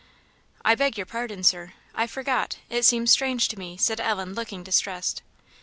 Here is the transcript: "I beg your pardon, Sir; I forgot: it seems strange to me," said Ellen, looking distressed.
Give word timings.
"I 0.65 0.73
beg 0.73 0.97
your 0.97 1.05
pardon, 1.05 1.43
Sir; 1.43 1.73
I 1.93 2.07
forgot: 2.07 2.57
it 2.71 2.85
seems 2.85 3.11
strange 3.11 3.47
to 3.49 3.59
me," 3.59 3.77
said 3.77 3.99
Ellen, 4.01 4.33
looking 4.33 4.63
distressed. 4.63 5.21